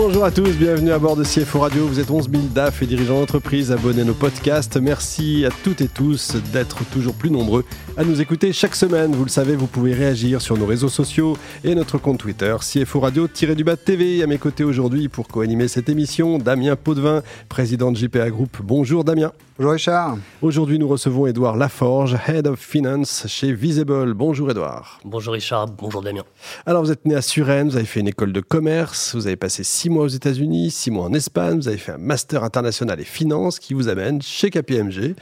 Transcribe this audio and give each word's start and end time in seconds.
Bonjour 0.00 0.24
à 0.24 0.30
tous, 0.30 0.56
bienvenue 0.56 0.92
à 0.92 0.98
bord 1.00 1.16
de 1.16 1.24
CFO 1.24 1.58
Radio. 1.58 1.84
Vous 1.84 1.98
êtes 1.98 2.08
11 2.08 2.30
000 2.30 2.42
DAF 2.54 2.82
et 2.82 2.86
dirigeants 2.86 3.18
d'entreprise, 3.18 3.72
abonnés 3.72 4.02
à 4.02 4.04
nos 4.04 4.14
podcasts. 4.14 4.76
Merci 4.76 5.44
à 5.44 5.50
toutes 5.64 5.80
et 5.80 5.88
tous 5.88 6.36
d'être 6.52 6.84
toujours 6.92 7.14
plus 7.14 7.32
nombreux 7.32 7.64
à 7.96 8.04
nous 8.04 8.20
écouter 8.20 8.52
chaque 8.52 8.76
semaine. 8.76 9.12
Vous 9.12 9.24
le 9.24 9.28
savez, 9.28 9.56
vous 9.56 9.66
pouvez 9.66 9.94
réagir 9.94 10.40
sur 10.40 10.56
nos 10.56 10.66
réseaux 10.66 10.88
sociaux 10.88 11.36
et 11.64 11.74
notre 11.74 11.98
compte 11.98 12.18
Twitter, 12.18 12.54
CFO 12.60 13.00
Radio-du-Bas 13.00 13.76
TV. 13.76 14.22
À 14.22 14.28
mes 14.28 14.38
côtés 14.38 14.62
aujourd'hui 14.62 15.08
pour 15.08 15.26
co-animer 15.26 15.66
cette 15.66 15.88
émission, 15.88 16.38
Damien 16.38 16.76
Potvin, 16.76 17.24
président 17.48 17.90
de 17.90 17.96
JPA 17.96 18.30
Group. 18.30 18.58
Bonjour 18.62 19.02
Damien. 19.02 19.32
Bonjour 19.58 19.72
Richard. 19.72 20.18
Aujourd'hui, 20.40 20.78
nous 20.78 20.86
recevons 20.86 21.26
Edouard 21.26 21.56
Laforge, 21.56 22.16
Head 22.28 22.46
of 22.46 22.60
Finance 22.60 23.24
chez 23.26 23.52
Visible. 23.52 24.14
Bonjour 24.14 24.52
Edouard. 24.52 25.00
Bonjour 25.04 25.34
Richard, 25.34 25.66
bonjour 25.66 26.00
Damien. 26.00 26.22
Alors, 26.64 26.84
vous 26.84 26.92
êtes 26.92 27.04
né 27.04 27.16
à 27.16 27.22
Suresnes, 27.22 27.70
vous 27.70 27.76
avez 27.76 27.84
fait 27.84 27.98
une 27.98 28.06
école 28.06 28.32
de 28.32 28.40
commerce, 28.40 29.16
vous 29.16 29.26
avez 29.26 29.34
passé 29.34 29.64
six 29.64 29.87
mois 29.88 30.04
aux 30.04 30.08
États-Unis, 30.08 30.70
six 30.70 30.90
mois 30.90 31.04
en 31.06 31.12
Espagne, 31.12 31.56
vous 31.56 31.68
avez 31.68 31.78
fait 31.78 31.92
un 31.92 31.98
master 31.98 32.44
international 32.44 33.00
et 33.00 33.04
finance 33.04 33.58
qui 33.58 33.74
vous 33.74 33.88
amène 33.88 34.22
chez 34.22 34.50
KPMG. 34.50 35.14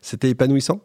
C'était 0.00 0.30
épanouissant? 0.30 0.80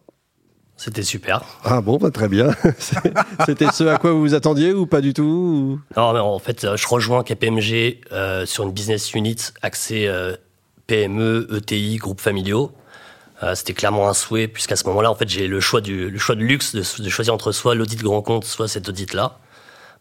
C'était 0.78 1.04
super. 1.04 1.44
Ah 1.64 1.82
bon, 1.82 1.98
bah, 1.98 2.12
très 2.12 2.28
bien. 2.28 2.52
C'était 3.48 3.72
ce 3.74 3.84
à 3.86 3.98
quoi 3.98 4.12
vous 4.12 4.22
vous 4.22 4.36
attendiez 4.36 4.74
ou 4.74 4.86
pas 4.86 5.02
du 5.02 5.14
tout 5.14 5.80
Non, 5.96 6.14
mais 6.14 6.20
en 6.20 6.38
fait, 6.38 6.76
je 6.76 6.88
rejoins 6.88 7.24
KPMG 7.24 8.02
euh, 8.12 8.46
sur 8.46 8.64
une 8.64 8.72
business 8.72 9.12
unit 9.14 9.38
axée 9.64 10.06
euh, 10.08 10.36
PME, 10.86 11.48
ETI, 11.52 11.98
groupes 11.98 12.22
familiaux. 12.22 12.72
Euh, 13.44 13.56
c'était 13.56 13.74
clairement 13.74 14.08
un 14.08 14.14
souhait, 14.14 14.48
puisqu'à 14.48 14.76
ce 14.76 14.86
moment-là, 14.86 15.12
en 15.12 15.16
fait, 15.16 15.28
j'ai 15.28 15.48
le 15.48 15.60
choix 15.60 15.82
du 15.82 16.10
le 16.10 16.20
choix 16.20 16.36
de 16.36 16.42
luxe 16.42 16.76
de, 16.76 17.10
choisir 17.10 17.34
entre 17.34 17.52
soit 17.52 17.74
l'audit 17.76 18.02
grand 18.02 18.22
compte, 18.22 18.46
soit 18.46 18.68
cet 18.68 18.88
audit-là. 18.90 19.40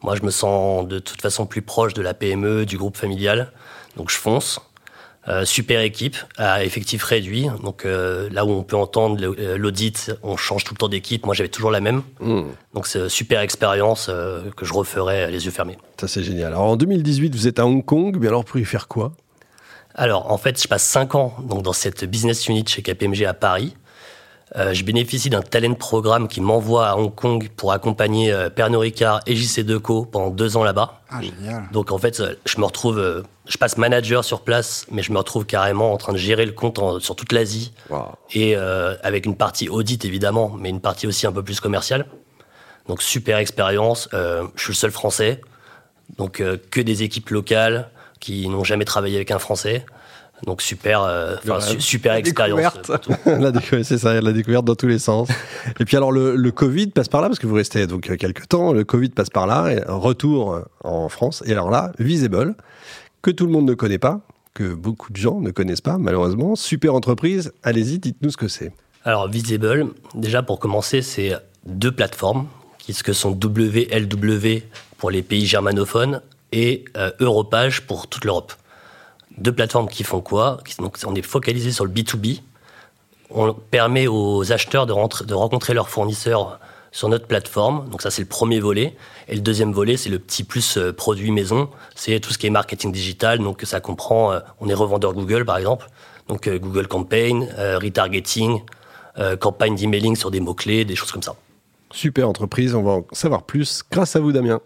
Moi, 0.02 0.14
je 0.16 0.22
me 0.22 0.30
sens 0.30 0.86
de 0.86 0.98
toute 0.98 1.20
façon 1.20 1.47
plus 1.47 1.62
proche 1.62 1.94
de 1.94 2.02
la 2.02 2.14
PME, 2.14 2.66
du 2.66 2.78
groupe 2.78 2.97
familial, 2.97 3.52
donc 3.97 4.11
je 4.11 4.16
fonce. 4.16 4.61
Euh, 5.28 5.44
super 5.44 5.80
équipe 5.80 6.16
à 6.36 6.64
effectif 6.64 7.03
réduit. 7.03 7.48
Donc 7.64 7.84
euh, 7.84 8.28
là 8.30 8.44
où 8.44 8.50
on 8.50 8.62
peut 8.62 8.77
entendre 8.77 9.20
l'audit, 9.56 10.12
on 10.22 10.36
change 10.36 10.62
tout 10.62 10.72
le 10.72 10.78
temps 10.78 10.88
d'équipe. 10.88 11.27
Moi, 11.27 11.34
j'avais 11.34 11.48
toujours 11.48 11.72
la 11.72 11.80
même. 11.80 12.03
Hmm. 12.20 12.44
Donc 12.75 12.86
c'est 12.86 13.08
super 13.08 13.41
expérience 13.41 14.06
que 14.06 14.64
je 14.64 14.72
referais 14.72 15.28
les 15.33 15.44
yeux 15.44 15.50
fermés. 15.50 15.78
Ça 16.00 16.06
c'est 16.06 16.22
génial. 16.22 16.53
Alors 16.53 16.62
en 16.62 16.77
2018, 16.77 17.34
vous 17.34 17.48
êtes 17.48 17.58
à 17.58 17.66
Hong 17.66 17.84
Kong. 17.84 18.16
Mais 18.20 18.28
alors 18.28 18.44
pour 18.44 18.60
y 18.60 18.64
faire 18.64 18.86
quoi? 18.86 19.14
Alors, 19.97 20.31
en 20.31 20.36
fait, 20.36 20.62
je 20.62 20.69
passe 20.69 20.84
5 20.84 21.14
ans 21.14 21.34
donc, 21.42 21.62
dans 21.62 21.72
cette 21.72 22.05
business 22.05 22.47
unit 22.48 22.64
chez 22.66 22.83
KPMG 22.83 23.25
à 23.25 23.33
Paris. 23.33 23.75
Euh, 24.55 24.72
je 24.72 24.84
bénéficie 24.84 25.28
d'un 25.28 25.42
talent 25.42 25.75
programme 25.75 26.28
qui 26.28 26.41
m'envoie 26.41 26.89
à 26.89 26.97
Hong 26.97 27.12
Kong 27.12 27.48
pour 27.56 27.72
accompagner 27.72 28.33
euh, 28.33 28.48
Pernod 28.48 28.80
Ricard 28.80 29.20
et 29.27 29.34
JC 29.34 29.64
Deco 29.64 30.05
pendant 30.05 30.30
deux 30.30 30.56
ans 30.56 30.62
là-bas. 30.62 31.00
Ah, 31.11 31.20
génial. 31.20 31.64
Donc, 31.72 31.91
en 31.91 31.98
fait, 31.98 32.22
je 32.44 32.61
me 32.61 32.64
retrouve, 32.64 32.98
euh, 32.98 33.22
je 33.48 33.58
passe 33.58 33.77
manager 33.77 34.25
sur 34.25 34.42
place, 34.42 34.86
mais 34.92 35.03
je 35.03 35.11
me 35.11 35.19
retrouve 35.19 35.47
carrément 35.47 35.92
en 35.92 35.97
train 35.97 36.12
de 36.12 36.19
gérer 36.19 36.47
le 36.47 36.53
compte 36.53 36.80
sur 37.00 37.16
toute 37.16 37.33
l'Asie. 37.33 37.72
Et 38.34 38.55
avec 38.56 39.27
une 39.27 39.36
partie 39.36 39.69
audit, 39.69 40.05
évidemment, 40.05 40.55
mais 40.58 40.70
une 40.70 40.81
partie 40.81 41.06
aussi 41.06 41.27
un 41.27 41.33
peu 41.33 41.42
plus 41.42 41.60
commerciale. 41.60 42.06
Donc, 42.88 43.03
super 43.03 43.38
expérience. 43.38 44.08
je 44.12 44.47
suis 44.56 44.70
le 44.70 44.75
seul 44.75 44.91
français. 44.91 45.41
Donc, 46.19 46.42
que 46.70 46.81
des 46.81 47.03
équipes 47.03 47.31
locales 47.31 47.88
qui 48.20 48.48
n'ont 48.48 48.64
jamais 48.64 48.84
travaillé 48.84 49.16
avec 49.16 49.31
un 49.31 49.38
Français. 49.38 49.84
Donc 50.45 50.61
super, 50.61 51.03
euh, 51.03 51.37
super 51.79 52.15
expérience. 52.15 52.75
c'est 53.83 53.98
ça, 53.98 54.20
la 54.20 54.33
découverte 54.33 54.65
dans 54.65 54.75
tous 54.75 54.87
les 54.87 54.98
sens. 54.98 55.28
et 55.81 55.84
puis 55.84 55.97
alors 55.97 56.12
le, 56.12 56.51
Covid 56.51 56.89
passe 56.89 57.09
par 57.09 57.23
là 57.23 57.28
parce 57.28 57.39
que 57.39 57.47
vous 57.47 57.55
restez 57.55 57.87
donc 57.87 58.15
quelques 58.17 58.48
temps. 58.48 58.72
Le 58.72 58.84
Covid 58.84 59.09
passe 59.10 59.31
par 59.31 59.47
là, 59.47 59.72
et 59.72 59.83
retour 59.87 60.60
en 60.84 61.09
France. 61.09 61.43
Et 61.47 61.53
alors 61.53 61.71
là, 61.71 61.93
Visible, 61.99 62.55
que 63.22 63.31
tout 63.31 63.47
le 63.47 63.53
monde 63.53 63.66
ne 63.66 63.75
connaît 63.75 63.99
pas, 63.99 64.21
que 64.55 64.75
beaucoup 64.75 65.10
de 65.10 65.16
gens 65.16 65.41
ne 65.41 65.50
connaissent 65.50 65.81
pas 65.81 65.99
malheureusement. 65.99 66.55
Super 66.55 66.94
entreprise. 66.94 67.53
Allez-y, 67.62 67.99
dites-nous 67.99 68.31
ce 68.31 68.37
que 68.37 68.49
c'est. 68.49 68.72
Alors 69.05 69.28
Visible, 69.28 69.87
déjà 70.15 70.43
pour 70.43 70.59
commencer, 70.59 71.00
c'est 71.00 71.33
deux 71.65 71.93
plateformes 71.93 72.47
qui 72.78 72.93
ce 72.93 73.03
que 73.03 73.12
sont 73.12 73.33
WLW 73.33 74.62
pour 74.99 75.10
les 75.10 75.22
pays 75.22 75.47
germanophones 75.47 76.22
et 76.53 76.84
euh, 76.97 77.10
Europage 77.21 77.83
pour 77.83 78.06
toute 78.06 78.25
l'Europe. 78.25 78.53
Deux 79.38 79.52
plateformes 79.52 79.88
qui 79.88 80.04
font 80.04 80.20
quoi 80.20 80.58
Donc, 80.78 80.98
On 81.06 81.14
est 81.14 81.22
focalisé 81.22 81.72
sur 81.72 81.84
le 81.84 81.91
B2B. 81.91 82.41
On 83.30 83.52
permet 83.52 84.06
aux 84.06 84.52
acheteurs 84.52 84.86
de, 84.86 84.92
rencontrer 84.92 85.74
leurs 85.74 85.88
fournisseurs 85.88 86.60
sur 86.92 87.08
notre 87.08 87.26
plateforme. 87.26 87.88
Donc 87.91 88.02
ça, 88.02 88.10
c'est 88.10 88.22
le 88.22 88.28
premier 88.28 88.60
volet. 88.60 88.97
Et 89.28 89.34
le 89.34 89.41
deuxième 89.41 89.72
volet, 89.72 89.97
c'est 89.97 90.10
le 90.10 90.19
petit 90.19 90.44
plus 90.44 90.78
euh, 90.78 90.92
produit 90.92 91.30
maison. 91.30 91.69
C'est 91.94 92.19
tout 92.20 92.32
ce 92.32 92.38
qui 92.38 92.47
est 92.47 92.50
marketing 92.50 92.92
digital. 92.92 93.41
Donc 93.41 93.62
ça 93.64 93.80
comprend, 93.80 94.32
euh, 94.32 94.41
on 94.60 94.69
est 94.69 94.74
revendeur 94.74 95.12
Google, 95.12 95.44
par 95.44 95.58
exemple. 95.58 95.88
Donc 96.28 96.48
Google 96.48 96.88
Campaign, 96.88 97.48
retargeting, 97.56 98.60
campagne 99.38 99.76
d'emailing 99.76 100.16
sur 100.16 100.32
des 100.32 100.41
mots-clés, 100.41 100.84
des 100.84 100.97
choses 100.97 101.12
comme 101.12 101.22
ça. 101.22 101.36
Super 101.92 102.28
entreprise, 102.28 102.74
on 102.74 102.82
va 102.82 102.92
en 102.92 103.06
savoir 103.12 103.44
plus 103.44 103.84
grâce 103.92 104.16
à 104.16 104.20
vous, 104.20 104.32
Damien. 104.32 104.60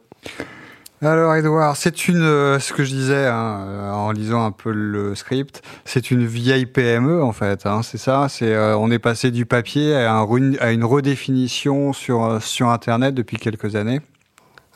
Alors 1.03 1.35
Edouard, 1.35 1.79
c'est 1.79 2.09
une, 2.09 2.21
euh, 2.23 2.59
ce 2.59 2.75
que 2.75 2.85
je 2.85 2.91
disais 2.91 3.27
hein, 3.27 3.65
euh, 3.67 3.91
en 3.91 4.13
lisant 4.13 4.45
un 4.45 4.53
peu 4.53 4.71
le 4.71 5.15
script, 5.15 5.63
c'est 5.87 6.11
une 6.11 6.27
vieille 6.27 6.67
PME 6.67 7.23
en 7.23 7.33
fait, 7.33 7.65
hein, 7.65 7.81
c'est 7.83 7.97
ça. 7.97 8.27
Euh, 8.43 8.75
on 8.75 8.91
est 8.91 8.99
passé 8.99 9.31
du 9.31 9.47
papier 9.47 9.95
à, 9.97 10.17
un, 10.17 10.55
à, 10.61 10.73
une 10.73 10.85
redéfinition 10.85 11.95
sur 11.95 12.43
sur 12.43 12.69
Internet 12.69 13.15
depuis 13.15 13.39
quelques 13.39 13.77
années. 13.77 14.03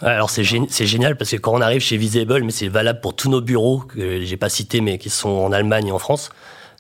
Alors 0.00 0.30
c'est, 0.30 0.44
c'est 0.70 0.86
génial 0.86 1.18
parce 1.18 1.30
que 1.30 1.36
quand 1.36 1.52
on 1.52 1.60
arrive 1.60 1.82
chez 1.82 1.98
Visible, 1.98 2.42
mais 2.42 2.52
c'est 2.52 2.68
valable 2.68 3.00
pour 3.02 3.14
tous 3.14 3.28
nos 3.28 3.42
bureaux 3.42 3.80
que 3.80 4.22
j'ai 4.22 4.38
pas 4.38 4.48
cités 4.48 4.80
mais 4.80 4.96
qui 4.96 5.10
sont 5.10 5.28
en 5.28 5.52
Allemagne 5.52 5.88
et 5.88 5.92
en 5.92 5.98
France, 5.98 6.30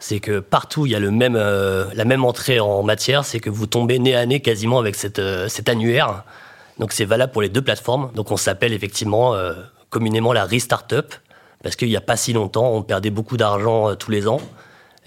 c'est 0.00 0.20
que 0.20 0.40
partout 0.40 0.86
il 0.86 0.92
y 0.92 0.94
a 0.94 1.00
le 1.00 1.10
même, 1.10 1.36
la 1.36 2.04
même 2.06 2.24
entrée 2.24 2.60
en 2.60 2.82
matière, 2.82 3.26
c'est 3.26 3.40
que 3.40 3.50
vous 3.50 3.66
tombez 3.66 3.98
nez 3.98 4.14
à 4.14 4.24
nez 4.24 4.40
quasiment 4.40 4.78
avec 4.78 4.94
cette, 4.94 5.20
cet 5.48 5.68
annuaire 5.68 6.24
donc 6.78 6.92
c'est 6.92 7.04
valable 7.04 7.32
pour 7.32 7.42
les 7.42 7.48
deux 7.48 7.62
plateformes. 7.62 8.10
Donc 8.14 8.30
on 8.30 8.36
s'appelle 8.36 8.72
effectivement 8.72 9.34
euh, 9.34 9.54
communément 9.90 10.32
la 10.32 10.44
Restartup 10.44 11.14
parce 11.62 11.76
qu'il 11.76 11.88
n'y 11.88 11.96
a 11.96 12.00
pas 12.02 12.16
si 12.16 12.32
longtemps, 12.32 12.72
on 12.72 12.82
perdait 12.82 13.10
beaucoup 13.10 13.36
d'argent 13.36 13.90
euh, 13.90 13.94
tous 13.94 14.10
les 14.10 14.28
ans. 14.28 14.40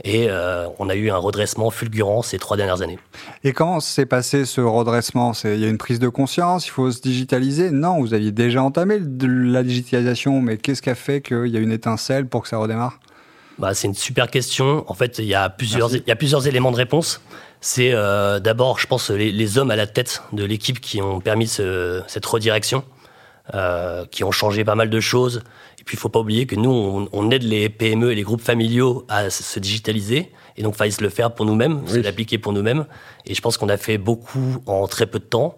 Et 0.04 0.28
euh, 0.30 0.68
on 0.78 0.90
a 0.90 0.96
eu 0.96 1.10
un 1.10 1.18
redressement 1.18 1.72
fulgurant 1.72 2.22
ces 2.22 2.38
trois 2.38 2.56
dernières 2.56 2.84
années. 2.84 3.00
Et 3.44 3.52
comment 3.52 3.80
s'est 3.80 4.06
passé 4.06 4.46
ce 4.46 4.62
redressement? 4.62 5.32
Il 5.44 5.58
y 5.58 5.66
a 5.66 5.68
une 5.68 5.80
prise 5.80 5.98
de 6.00 6.08
conscience, 6.08 6.68
il 6.68 6.70
faut 6.70 6.92
se 6.92 7.02
digitaliser? 7.02 7.72
Non, 7.72 8.00
vous 8.00 8.14
aviez 8.14 8.32
déjà 8.32 8.62
entamé 8.62 9.00
la 9.00 9.64
digitalisation, 9.64 10.40
mais 10.40 10.58
qu'est-ce 10.58 10.84
qui 10.84 10.92
a 10.92 10.96
fait 10.96 11.22
qu'il 11.22 11.48
y 11.48 11.58
a 11.58 11.60
une 11.60 11.72
étincelle 11.72 12.28
pour 12.28 12.44
que 12.44 12.48
ça 12.48 12.58
redémarre? 12.58 13.00
Bah, 13.60 13.74
C'est 13.74 13.88
une 13.88 13.94
super 13.94 14.30
question. 14.30 14.84
En 14.88 14.94
fait, 14.94 15.20
il 15.20 15.26
y, 15.26 15.36
a 15.36 15.50
plusieurs, 15.50 15.94
il 15.96 16.04
y 16.08 16.12
a 16.12 16.16
plusieurs 16.16 16.48
éléments 16.48 16.72
de 16.72 16.78
réponse. 16.78 17.22
C'est 17.60 17.92
euh, 17.94 18.40
d'abord, 18.40 18.80
je 18.80 18.88
pense, 18.88 19.10
les, 19.10 19.58
hommes 19.58 19.72
à 19.72 19.76
la 19.76 19.88
tête 19.88 20.22
de 20.32 20.44
l'équipe 20.44 20.80
qui 20.80 21.02
ont 21.02 21.20
permis 21.20 21.48
cette 21.48 22.26
redirection, 22.26 22.84
euh, 23.54 24.06
qui 24.06 24.24
ont 24.24 24.32
changé 24.32 24.64
pas 24.64 24.76
mal 24.76 24.90
de 24.90 25.00
choses. 25.00 25.44
Et 25.80 25.84
puis, 25.84 25.96
il 25.96 26.00
faut 26.00 26.10
pas 26.10 26.20
oublier 26.20 26.46
que 26.46 26.56
nous, 26.56 27.08
on, 27.12 27.32
aide 27.32 27.44
les 27.44 27.70
PME 27.70 28.12
et 28.12 28.16
les 28.16 28.24
groupes 28.24 28.42
familiaux 28.42 29.06
à 29.10 29.30
se 29.30 29.60
digitaliser. 29.60 30.32
Et 30.56 30.64
donc, 30.64 30.76
il 30.76 30.78
fallait 30.78 30.92
se 30.92 31.02
le 31.02 31.10
faire 31.10 31.34
pour 31.34 31.46
nous-mêmes, 31.46 31.88
se 31.88 31.98
l'appliquer 31.98 32.38
pour 32.38 32.54
nous-mêmes. 32.54 32.86
Et 33.26 33.34
je 33.34 33.42
pense 33.42 33.58
qu'on 33.58 33.70
a 33.70 33.78
fait 33.78 33.98
beaucoup 33.98 34.58
en 34.66 34.88
très 34.88 35.08
peu 35.08 35.20
de 35.20 35.26
temps. 35.26 35.58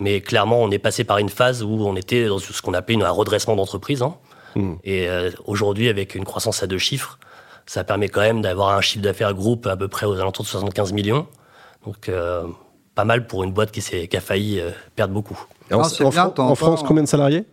Mais 0.00 0.20
clairement, 0.20 0.60
on 0.60 0.70
est 0.70 0.78
passé 0.78 1.04
par 1.04 1.18
une 1.18 1.28
phase 1.28 1.62
où 1.62 1.68
on 1.68 1.96
était 1.96 2.26
dans 2.26 2.38
ce 2.38 2.60
qu'on 2.60 2.74
appelait 2.74 3.02
un 3.02 3.10
redressement 3.10 3.56
d'entreprise. 3.56 4.02
Hein. 4.02 4.16
Hmm. 4.54 4.74
Et 4.84 5.08
euh, 5.08 5.30
aujourd'hui, 5.44 5.88
avec 5.88 6.14
une 6.14 6.24
croissance 6.24 6.62
à 6.62 6.66
deux 6.66 6.78
chiffres, 6.78 7.18
ça 7.66 7.84
permet 7.84 8.08
quand 8.08 8.20
même 8.20 8.42
d'avoir 8.42 8.70
un 8.70 8.80
chiffre 8.80 9.02
d'affaires 9.02 9.34
groupe 9.34 9.66
à 9.66 9.76
peu 9.76 9.88
près 9.88 10.06
aux 10.06 10.18
alentours 10.18 10.44
de 10.44 10.50
75 10.50 10.92
millions. 10.92 11.26
Donc, 11.86 12.08
euh, 12.08 12.44
pas 12.94 13.04
mal 13.04 13.26
pour 13.26 13.44
une 13.44 13.52
boîte 13.52 13.70
qui, 13.70 13.80
qui 13.80 14.16
a 14.16 14.20
failli 14.20 14.60
euh, 14.60 14.70
perdre 14.96 15.14
beaucoup. 15.14 15.38
en, 15.72 15.80
en 15.80 16.54
France, 16.54 16.82
combien 16.86 17.02
de 17.02 17.08
salariés? 17.08 17.44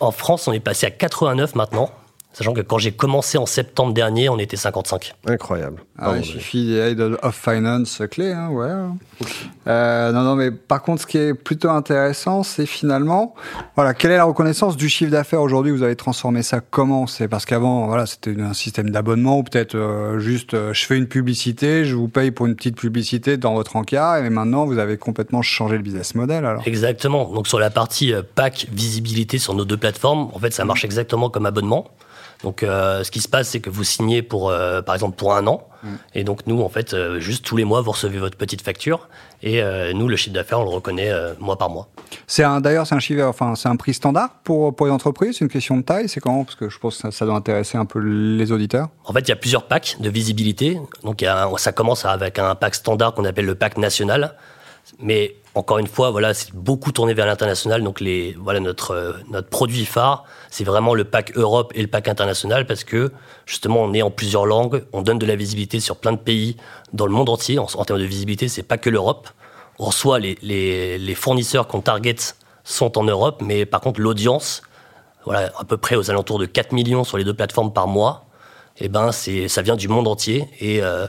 En 0.00 0.10
France, 0.10 0.48
on 0.48 0.52
est 0.52 0.60
passé 0.60 0.86
à 0.86 0.90
89 0.90 1.54
maintenant. 1.54 1.90
Sachant 2.36 2.52
que 2.52 2.60
quand 2.60 2.76
j'ai 2.76 2.92
commencé 2.92 3.38
en 3.38 3.46
septembre 3.46 3.94
dernier, 3.94 4.28
on 4.28 4.38
était 4.38 4.58
55. 4.58 5.14
Incroyable. 5.26 5.82
Ah, 5.98 6.16
il 6.18 6.22
suffit 6.22 6.66
des 6.66 6.74
Head 6.74 7.00
of 7.00 7.34
Finance 7.34 8.02
clé, 8.10 8.30
hein, 8.30 8.50
ouais. 8.50 8.68
Euh, 9.66 10.12
non, 10.12 10.20
non, 10.20 10.34
mais 10.36 10.50
par 10.50 10.82
contre, 10.82 11.00
ce 11.00 11.06
qui 11.06 11.16
est 11.16 11.32
plutôt 11.32 11.70
intéressant, 11.70 12.42
c'est 12.42 12.66
finalement, 12.66 13.34
voilà, 13.74 13.94
quelle 13.94 14.10
est 14.10 14.18
la 14.18 14.24
reconnaissance 14.24 14.76
du 14.76 14.90
chiffre 14.90 15.10
d'affaires 15.10 15.40
aujourd'hui? 15.40 15.72
Vous 15.72 15.82
avez 15.82 15.96
transformé 15.96 16.42
ça 16.42 16.60
comment? 16.60 17.06
C'est 17.06 17.26
parce 17.26 17.46
qu'avant, 17.46 17.86
voilà, 17.86 18.04
c'était 18.04 18.38
un 18.38 18.52
système 18.52 18.90
d'abonnement 18.90 19.38
ou 19.38 19.42
peut-être 19.42 19.74
euh, 19.74 20.18
juste, 20.18 20.52
euh, 20.52 20.74
je 20.74 20.84
fais 20.84 20.98
une 20.98 21.08
publicité, 21.08 21.86
je 21.86 21.94
vous 21.94 22.08
paye 22.08 22.32
pour 22.32 22.44
une 22.44 22.54
petite 22.54 22.76
publicité 22.76 23.38
dans 23.38 23.54
votre 23.54 23.76
encart, 23.76 24.18
et 24.18 24.28
maintenant, 24.28 24.66
vous 24.66 24.76
avez 24.76 24.98
complètement 24.98 25.40
changé 25.40 25.78
le 25.78 25.82
business 25.82 26.14
model. 26.14 26.44
Alors. 26.44 26.62
Exactement. 26.66 27.32
Donc 27.32 27.48
sur 27.48 27.58
la 27.58 27.70
partie 27.70 28.12
pack 28.34 28.66
visibilité 28.70 29.38
sur 29.38 29.54
nos 29.54 29.64
deux 29.64 29.78
plateformes, 29.78 30.28
en 30.34 30.38
fait, 30.38 30.52
ça 30.52 30.66
marche 30.66 30.84
exactement 30.84 31.30
comme 31.30 31.46
abonnement. 31.46 31.86
Donc, 32.42 32.62
euh, 32.62 33.02
ce 33.04 33.10
qui 33.10 33.20
se 33.20 33.28
passe, 33.28 33.48
c'est 33.48 33.60
que 33.60 33.70
vous 33.70 33.84
signez 33.84 34.22
pour, 34.22 34.50
euh, 34.50 34.82
par 34.82 34.94
exemple, 34.94 35.16
pour 35.16 35.34
un 35.34 35.46
an. 35.46 35.66
Et 36.14 36.24
donc, 36.24 36.40
nous, 36.48 36.62
en 36.62 36.68
fait, 36.68 36.94
euh, 36.94 37.20
juste 37.20 37.44
tous 37.44 37.56
les 37.56 37.64
mois, 37.64 37.80
vous 37.80 37.92
recevez 37.92 38.18
votre 38.18 38.36
petite 38.36 38.60
facture. 38.60 39.08
Et 39.42 39.62
nous, 39.94 40.08
le 40.08 40.16
chiffre 40.16 40.34
d'affaires, 40.34 40.58
on 40.60 40.64
le 40.64 40.70
reconnaît 40.70 41.12
mois 41.38 41.56
par 41.58 41.68
mois. 41.70 41.88
C'est 42.26 42.42
un, 42.42 42.60
d'ailleurs, 42.60 42.86
c'est 42.86 42.94
un 42.94 42.98
chiffre, 43.00 43.22
enfin, 43.24 43.54
c'est 43.54 43.68
un 43.68 43.76
prix 43.76 43.94
standard 43.94 44.30
pour, 44.42 44.74
pour 44.74 44.86
les 44.86 44.92
entreprises. 44.92 45.36
C'est 45.38 45.44
une 45.44 45.50
question 45.50 45.76
de 45.76 45.82
taille. 45.82 46.08
C'est 46.08 46.20
comment? 46.20 46.42
Parce 46.44 46.56
que 46.56 46.68
je 46.68 46.78
pense 46.78 46.96
que 46.96 47.02
ça, 47.02 47.10
ça 47.12 47.26
doit 47.26 47.34
intéresser 47.36 47.76
un 47.78 47.84
peu 47.84 47.98
les 48.00 48.50
auditeurs. 48.50 48.88
En 49.04 49.12
fait, 49.12 49.20
il 49.20 49.28
y 49.28 49.32
a 49.32 49.36
plusieurs 49.36 49.64
packs 49.68 49.96
de 50.00 50.08
visibilité. 50.10 50.80
Donc, 51.04 51.20
il 51.20 51.26
y 51.26 51.28
a 51.28 51.46
un- 51.46 51.56
ça 51.58 51.70
commence 51.72 52.04
avec 52.06 52.38
un 52.38 52.54
pack 52.54 52.74
standard 52.74 53.14
qu'on 53.14 53.24
appelle 53.24 53.44
le 53.46 53.54
pack 53.54 53.76
national. 53.76 54.34
Mais 54.98 55.36
encore 55.54 55.78
une 55.78 55.86
fois, 55.86 56.10
voilà, 56.10 56.34
c'est 56.34 56.54
beaucoup 56.54 56.92
tourné 56.92 57.14
vers 57.14 57.26
l'international. 57.26 57.82
Donc, 57.82 58.00
les, 58.00 58.36
voilà, 58.40 58.60
notre, 58.60 58.90
euh, 58.92 59.12
notre 59.30 59.48
produit 59.48 59.84
phare, 59.84 60.24
c'est 60.50 60.64
vraiment 60.64 60.94
le 60.94 61.04
pack 61.04 61.36
Europe 61.36 61.72
et 61.74 61.82
le 61.82 61.88
pack 61.88 62.08
international 62.08 62.66
parce 62.66 62.84
que, 62.84 63.12
justement, 63.46 63.82
on 63.82 63.92
est 63.94 64.02
en 64.02 64.10
plusieurs 64.10 64.46
langues. 64.46 64.84
On 64.92 65.02
donne 65.02 65.18
de 65.18 65.26
la 65.26 65.36
visibilité 65.36 65.80
sur 65.80 65.96
plein 65.96 66.12
de 66.12 66.18
pays 66.18 66.56
dans 66.92 67.06
le 67.06 67.12
monde 67.12 67.28
entier. 67.28 67.58
En, 67.58 67.66
termes 67.66 68.00
de 68.00 68.04
visibilité, 68.04 68.48
c'est 68.48 68.62
pas 68.62 68.78
que 68.78 68.90
l'Europe. 68.90 69.28
En 69.78 69.90
soi, 69.90 70.18
les, 70.18 70.38
les, 70.42 70.98
les 70.98 71.14
fournisseurs 71.14 71.66
qu'on 71.68 71.80
target 71.80 72.16
sont 72.64 72.98
en 72.98 73.04
Europe, 73.04 73.42
mais 73.42 73.66
par 73.66 73.80
contre, 73.80 74.00
l'audience, 74.00 74.62
voilà, 75.24 75.52
à 75.58 75.64
peu 75.64 75.76
près 75.76 75.96
aux 75.96 76.10
alentours 76.10 76.38
de 76.38 76.46
4 76.46 76.72
millions 76.72 77.04
sur 77.04 77.18
les 77.18 77.24
deux 77.24 77.34
plateformes 77.34 77.72
par 77.72 77.86
mois, 77.86 78.26
eh 78.78 78.88
ben, 78.88 79.12
c'est, 79.12 79.48
ça 79.48 79.62
vient 79.62 79.76
du 79.76 79.88
monde 79.88 80.08
entier. 80.08 80.48
Et 80.60 80.82
euh, 80.82 81.06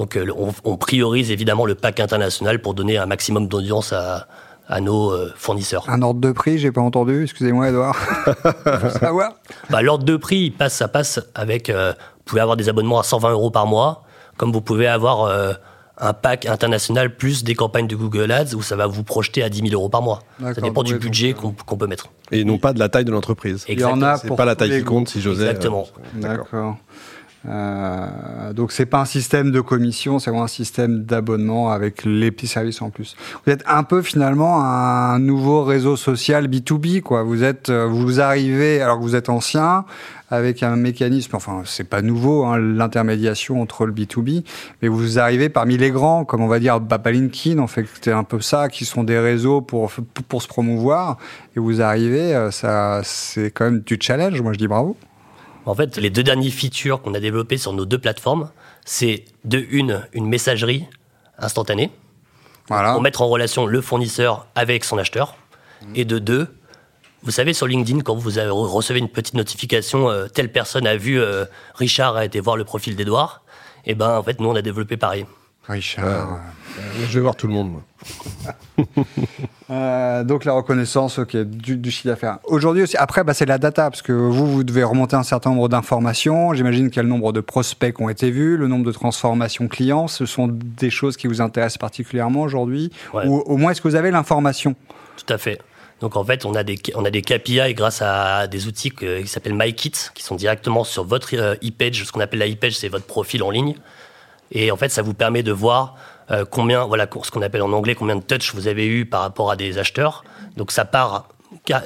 donc, 0.00 0.16
euh, 0.16 0.26
on, 0.36 0.52
on 0.64 0.76
priorise 0.76 1.30
évidemment 1.30 1.66
le 1.66 1.74
pack 1.74 2.00
international 2.00 2.60
pour 2.62 2.72
donner 2.74 2.96
un 2.96 3.06
maximum 3.06 3.48
d'audience 3.48 3.92
à, 3.92 4.26
à 4.68 4.80
nos 4.80 5.10
euh, 5.10 5.30
fournisseurs. 5.36 5.84
Un 5.88 6.00
ordre 6.00 6.20
de 6.20 6.32
prix, 6.32 6.58
j'ai 6.58 6.72
pas 6.72 6.80
entendu. 6.80 7.24
Excusez-moi, 7.24 7.68
Edouard. 7.68 7.96
Faut 8.80 8.98
savoir. 8.98 9.32
Bah, 9.68 9.82
L'ordre 9.82 10.04
de 10.04 10.16
prix, 10.16 10.38
il 10.38 10.52
passe, 10.52 10.74
ça 10.74 10.88
passe 10.88 11.20
avec. 11.34 11.68
euh, 11.68 11.92
vous 11.92 12.22
pouvez 12.24 12.40
avoir 12.40 12.56
des 12.56 12.68
abonnements 12.68 12.98
à 12.98 13.02
120 13.02 13.30
euros 13.32 13.50
par 13.50 13.66
mois, 13.66 14.04
comme 14.36 14.52
vous 14.52 14.60
pouvez 14.60 14.86
avoir 14.86 15.24
euh, 15.24 15.52
un 15.98 16.12
pack 16.14 16.46
international 16.46 17.14
plus 17.16 17.42
des 17.44 17.54
campagnes 17.54 17.88
de 17.88 17.96
Google 17.96 18.30
Ads 18.32 18.54
où 18.54 18.62
ça 18.62 18.76
va 18.76 18.86
vous 18.86 19.02
projeter 19.02 19.42
à 19.42 19.48
10 19.50 19.68
000 19.68 19.74
euros 19.74 19.88
par 19.90 20.00
mois. 20.00 20.20
Ça 20.40 20.60
dépend 20.62 20.82
du 20.82 20.94
budget 20.96 21.34
qu'on 21.34 21.52
qu'on 21.52 21.76
peut 21.76 21.88
mettre. 21.88 22.06
Et 22.32 22.44
non 22.44 22.56
pas 22.56 22.72
de 22.72 22.78
la 22.78 22.88
taille 22.88 23.04
de 23.04 23.10
l'entreprise. 23.12 23.64
Il 23.68 23.80
y 23.80 23.84
en 23.84 24.00
a 24.00 24.16
C'est 24.16 24.28
pour 24.28 24.36
pas 24.36 24.44
la 24.46 24.54
taille 24.54 24.70
qui 24.78 24.84
compte, 24.84 25.08
si 25.10 25.20
j'osais. 25.20 25.48
Exactement. 25.48 25.86
euh, 25.98 26.20
D'accord. 26.20 26.46
D'accord. 26.52 26.76
Euh, 27.48 28.52
donc 28.52 28.70
c'est 28.70 28.86
pas 28.86 29.00
un 29.00 29.04
système 29.06 29.50
de 29.50 29.60
commission, 29.60 30.18
c'est 30.18 30.30
vraiment 30.30 30.44
un 30.44 30.48
système 30.48 31.04
d'abonnement 31.04 31.70
avec 31.70 32.04
les 32.04 32.30
petits 32.30 32.46
services 32.46 32.82
en 32.82 32.90
plus. 32.90 33.16
Vous 33.46 33.52
êtes 33.52 33.64
un 33.66 33.82
peu 33.82 34.02
finalement 34.02 34.62
un 34.62 35.18
nouveau 35.18 35.64
réseau 35.64 35.96
social 35.96 36.48
B2B 36.48 37.00
quoi. 37.00 37.22
Vous 37.22 37.42
êtes, 37.42 37.70
euh, 37.70 37.86
vous 37.86 38.20
arrivez 38.20 38.82
alors 38.82 38.98
que 38.98 39.02
vous 39.02 39.16
êtes 39.16 39.30
ancien 39.30 39.86
avec 40.28 40.62
un 40.62 40.76
mécanisme, 40.76 41.34
enfin 41.34 41.62
c'est 41.64 41.88
pas 41.88 42.02
nouveau 42.02 42.44
hein, 42.44 42.58
l'intermédiation 42.58 43.60
entre 43.60 43.86
le 43.86 43.92
B2B, 43.92 44.44
mais 44.80 44.88
vous 44.88 45.18
arrivez 45.18 45.48
parmi 45.48 45.76
les 45.76 45.90
grands, 45.90 46.24
comme 46.24 46.42
on 46.42 46.46
va 46.46 46.60
dire 46.60 46.78
Baba 46.78 47.10
LinkedIn, 47.10 47.58
en 47.58 47.66
fait 47.66 47.86
c'est 48.00 48.12
un 48.12 48.22
peu 48.22 48.40
ça, 48.40 48.68
qui 48.68 48.84
sont 48.84 49.02
des 49.02 49.18
réseaux 49.18 49.60
pour 49.60 49.90
pour 50.28 50.42
se 50.42 50.46
promouvoir 50.46 51.16
et 51.56 51.60
vous 51.60 51.80
arrivez, 51.80 52.34
euh, 52.34 52.50
ça 52.50 53.00
c'est 53.02 53.50
quand 53.50 53.64
même 53.64 53.80
du 53.80 53.98
challenge. 54.00 54.40
Moi 54.42 54.52
je 54.52 54.58
dis 54.58 54.68
bravo. 54.68 54.96
En 55.66 55.74
fait, 55.74 55.96
les 55.96 56.10
deux 56.10 56.22
derniers 56.22 56.50
features 56.50 57.02
qu'on 57.02 57.14
a 57.14 57.20
développés 57.20 57.58
sur 57.58 57.72
nos 57.72 57.84
deux 57.84 57.98
plateformes, 57.98 58.50
c'est 58.84 59.24
de 59.44 59.64
une, 59.70 60.06
une 60.12 60.26
messagerie 60.26 60.86
instantanée 61.38 61.90
Voilà. 62.68 62.92
pour 62.92 63.02
mettre 63.02 63.22
en 63.22 63.28
relation 63.28 63.66
le 63.66 63.80
fournisseur 63.80 64.46
avec 64.54 64.84
son 64.84 64.98
acheteur. 64.98 65.36
Et 65.94 66.04
de 66.04 66.18
deux, 66.18 66.46
vous 67.22 67.30
savez, 67.30 67.54
sur 67.54 67.66
LinkedIn, 67.66 68.00
quand 68.00 68.14
vous 68.14 68.30
recevez 68.68 68.98
une 68.98 69.08
petite 69.08 69.34
notification, 69.34 70.10
euh, 70.10 70.26
telle 70.28 70.52
personne 70.52 70.86
a 70.86 70.96
vu 70.96 71.18
euh, 71.20 71.44
Richard 71.74 72.16
a 72.16 72.24
été 72.24 72.40
voir 72.40 72.56
le 72.56 72.64
profil 72.64 72.96
d'Edouard, 72.96 73.42
et 73.86 73.94
ben 73.94 74.18
en 74.18 74.22
fait, 74.22 74.40
nous, 74.40 74.48
on 74.48 74.54
a 74.56 74.62
développé 74.62 74.96
pareil. 74.98 75.24
Richard. 75.68 76.04
Euh, 76.06 76.82
Je 77.08 77.14
vais 77.14 77.20
voir 77.20 77.36
tout 77.36 77.46
le 77.46 77.52
monde. 77.52 77.70
moi. 77.72 77.82
Euh, 79.72 80.24
donc 80.24 80.44
la 80.44 80.52
reconnaissance 80.52 81.20
du, 81.20 81.76
du 81.76 81.90
chiffre 81.92 82.08
d'affaires. 82.08 82.38
Aujourd'hui 82.42 82.82
aussi, 82.82 82.96
après, 82.96 83.22
bah, 83.22 83.34
c'est 83.34 83.46
la 83.46 83.56
data, 83.58 83.88
parce 83.88 84.02
que 84.02 84.10
vous, 84.12 84.50
vous 84.50 84.64
devez 84.64 84.82
remonter 84.82 85.14
un 85.14 85.22
certain 85.22 85.50
nombre 85.50 85.68
d'informations. 85.68 86.54
J'imagine 86.54 86.88
qu'il 86.88 86.96
y 86.96 86.98
a 86.98 87.02
le 87.04 87.08
nombre 87.08 87.32
de 87.32 87.40
prospects 87.40 87.94
qui 87.94 88.02
ont 88.02 88.08
été 88.08 88.32
vus, 88.32 88.56
le 88.56 88.66
nombre 88.66 88.84
de 88.84 88.90
transformations 88.90 89.68
clients. 89.68 90.08
Ce 90.08 90.26
sont 90.26 90.48
des 90.50 90.90
choses 90.90 91.16
qui 91.16 91.28
vous 91.28 91.40
intéressent 91.40 91.78
particulièrement 91.78 92.40
aujourd'hui. 92.40 92.90
Ouais. 93.14 93.24
Ou 93.28 93.36
au 93.46 93.56
moins, 93.56 93.70
est-ce 93.70 93.80
que 93.80 93.86
vous 93.86 93.94
avez 93.94 94.10
l'information? 94.10 94.74
Tout 95.24 95.32
à 95.32 95.38
fait. 95.38 95.60
Donc 96.00 96.16
en 96.16 96.24
fait, 96.24 96.44
on 96.44 96.54
a 96.56 96.64
des, 96.64 96.76
on 96.96 97.04
a 97.04 97.10
des 97.12 97.22
KPI 97.22 97.74
grâce 97.74 98.02
à 98.02 98.48
des 98.48 98.66
outils 98.66 98.90
que- 98.90 99.20
qui 99.20 99.28
s'appellent 99.28 99.54
MyKit, 99.54 99.92
qui 100.16 100.24
sont 100.24 100.34
directement 100.34 100.82
sur 100.82 101.04
votre 101.04 101.28
euh, 101.36 101.54
e-page. 101.62 102.02
Ce 102.04 102.10
qu'on 102.10 102.18
appelle 102.20 102.40
la 102.40 102.48
e-page, 102.48 102.72
c'est 102.76 102.88
votre 102.88 103.06
profil 103.06 103.44
en 103.44 103.50
ligne. 103.50 103.76
Et 104.52 104.70
en 104.70 104.76
fait, 104.76 104.88
ça 104.88 105.02
vous 105.02 105.14
permet 105.14 105.42
de 105.42 105.52
voir 105.52 105.96
euh, 106.30 106.44
combien, 106.48 106.84
voilà, 106.86 107.08
ce 107.24 107.30
qu'on 107.30 107.42
appelle 107.42 107.62
en 107.62 107.72
anglais, 107.72 107.94
combien 107.94 108.16
de 108.16 108.22
touch 108.22 108.54
vous 108.54 108.68
avez 108.68 108.86
eu 108.86 109.06
par 109.06 109.20
rapport 109.22 109.50
à 109.50 109.56
des 109.56 109.78
acheteurs. 109.78 110.24
Donc 110.56 110.70
ça 110.72 110.84
part, 110.84 111.28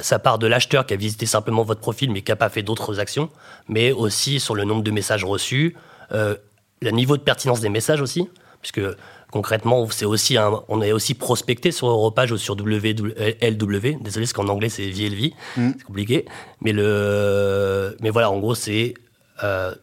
ça 0.02 0.19
part 0.19 0.38
de 0.38 0.46
l'acheteur 0.46 0.84
qui 0.87 0.94
a 0.94 0.96
visité 0.96 1.26
simplement 1.26 1.62
votre 1.62 1.81
profil, 1.81 2.11
mais 2.11 2.22
qui 2.22 2.31
n'a 2.31 2.37
pas 2.37 2.49
fait 2.50 2.62
d'autres 2.62 3.00
actions, 3.00 3.31
mais 3.69 3.93
aussi 3.93 4.40
sur 4.40 4.55
le 4.55 4.64
nombre 4.64 4.82
de 4.82 4.90
messages 4.90 5.25
reçus, 5.25 5.76
euh, 6.12 6.37
le 6.82 6.90
niveau 6.90 7.16
de 7.16 7.22
pertinence 7.22 7.61
des 7.61 7.70
messages 7.70 8.00
aussi, 8.02 8.28
puisque 8.61 8.82
concrètement, 9.31 9.88
c'est 9.90 10.05
aussi 10.05 10.37
un- 10.37 10.62
on 10.69 10.81
est 10.82 10.93
aussi 10.93 11.14
prospecté 11.14 11.72
sur 11.72 11.88
Europage 11.88 12.31
ou 12.32 12.37
sur 12.37 12.55
WLW. 12.55 13.99
Désolé, 14.00 14.25
parce 14.26 14.32
qu'en 14.32 14.49
anglais 14.49 14.69
c'est 14.69 14.88
VLV, 14.90 15.32
c'est 15.56 15.82
compliqué. 15.84 16.25
Mais 16.60 16.72
le, 16.72 17.96
mais 18.00 18.10
voilà, 18.10 18.31
en 18.31 18.38
gros, 18.38 18.55
c'est 18.55 18.94
euh, 19.43 19.75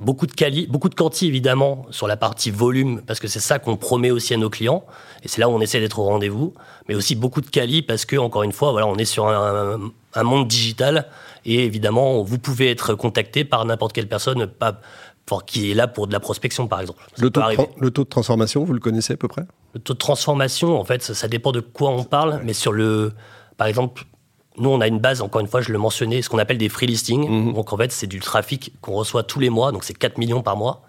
beaucoup 0.00 0.26
de 0.26 0.32
quali, 0.32 0.66
beaucoup 0.66 0.88
de 0.88 0.94
quanti 0.94 1.26
évidemment 1.26 1.86
sur 1.90 2.06
la 2.06 2.16
partie 2.16 2.50
volume, 2.50 3.02
parce 3.06 3.20
que 3.20 3.28
c'est 3.28 3.40
ça 3.40 3.58
qu'on 3.58 3.76
promet 3.76 4.10
aussi 4.10 4.34
à 4.34 4.36
nos 4.36 4.50
clients, 4.50 4.84
et 5.22 5.28
c'est 5.28 5.40
là 5.40 5.48
où 5.48 5.52
on 5.52 5.60
essaie 5.60 5.80
d'être 5.80 5.98
au 5.98 6.04
rendez-vous. 6.04 6.54
Mais 6.88 6.94
aussi 6.94 7.14
beaucoup 7.14 7.40
de 7.40 7.48
quali, 7.48 7.82
parce 7.82 8.04
que 8.04 8.16
encore 8.16 8.42
une 8.42 8.52
fois, 8.52 8.72
voilà, 8.72 8.86
on 8.86 8.96
est 8.96 9.04
sur 9.04 9.28
un, 9.28 9.78
un 10.14 10.22
monde 10.22 10.48
digital, 10.48 11.06
et 11.44 11.64
évidemment, 11.64 12.22
vous 12.22 12.38
pouvez 12.38 12.70
être 12.70 12.94
contacté 12.94 13.44
par 13.44 13.64
n'importe 13.64 13.92
quelle 13.92 14.08
personne, 14.08 14.46
pas, 14.46 14.80
pour- 15.26 15.44
qui 15.44 15.70
est 15.70 15.74
là 15.74 15.86
pour 15.86 16.06
de 16.06 16.12
la 16.12 16.20
prospection, 16.20 16.66
par 16.66 16.80
exemple. 16.80 17.02
Ça 17.14 17.22
Le 17.22 17.30
taux, 17.30 17.40
de 17.40 17.56
le 17.78 17.90
taux 17.90 18.04
de 18.04 18.08
transformation, 18.08 18.64
vous 18.64 18.72
le 18.72 18.80
connaissez 18.80 19.12
à 19.12 19.16
peu 19.16 19.28
près? 19.28 19.42
Le 19.74 19.80
taux 19.80 19.92
de 19.94 19.98
transformation, 19.98 20.80
en 20.80 20.84
fait, 20.84 21.02
ça, 21.02 21.14
ça 21.14 21.28
dépend 21.28 21.52
de 21.52 21.60
quoi 21.60 21.90
on 21.90 22.02
parle, 22.04 22.40
mais 22.42 22.52
sur 22.52 22.72
le, 22.72 23.12
par 23.56 23.66
exemple, 23.68 24.04
nous, 24.60 24.70
on 24.70 24.80
a 24.80 24.86
une 24.86 24.98
base, 24.98 25.22
encore 25.22 25.40
une 25.40 25.48
fois, 25.48 25.62
je 25.62 25.72
le 25.72 25.78
mentionnais, 25.78 26.22
ce 26.22 26.28
qu'on 26.28 26.38
appelle 26.38 26.58
des 26.58 26.68
free 26.68 26.86
listings. 26.86 27.54
Donc, 27.54 27.72
en 27.72 27.76
fait, 27.76 27.90
c'est 27.90 28.06
du 28.06 28.20
trafic 28.20 28.72
qu'on 28.80 28.92
reçoit 28.92 29.22
tous 29.22 29.40
les 29.40 29.50
mois, 29.50 29.72
donc 29.72 29.84
c'est 29.84 29.94
4 29.94 30.18
millions 30.18 30.42
par 30.42 30.56
mois. 30.56 30.82